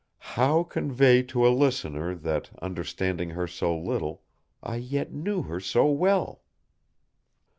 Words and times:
How 0.33 0.63
convey 0.63 1.21
to 1.21 1.45
a 1.45 1.49
listener 1.53 2.15
that, 2.15 2.49
understanding 2.59 3.29
her 3.29 3.45
so 3.45 3.77
little, 3.77 4.23
I 4.63 4.77
yet 4.77 5.13
knew 5.13 5.43
her 5.43 5.59
so 5.59 5.91
well? 5.91 6.41